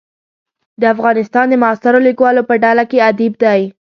[0.81, 3.61] د افغانستان د معاصرو لیکوالو په ډله کې ادیب دی.